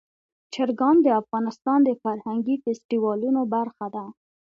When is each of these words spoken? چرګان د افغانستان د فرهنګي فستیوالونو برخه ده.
چرګان 0.53 0.95
د 1.03 1.07
افغانستان 1.21 1.79
د 1.83 1.89
فرهنګي 2.01 2.55
فستیوالونو 2.63 3.41
برخه 3.55 3.85
ده. 3.95 4.05